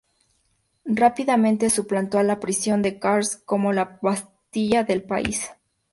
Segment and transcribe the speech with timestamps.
[0.95, 5.51] Rápidamente suplantó a la prisión de Qasr como la "Bastilla" del país.